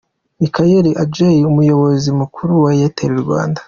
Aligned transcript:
Michael 0.39 0.85
Adjei 1.03 1.47
umuyobozi 1.51 2.09
mukuru 2.19 2.51
wa 2.63 2.69
Airtel 2.75 3.13
Rwanda. 3.23 3.59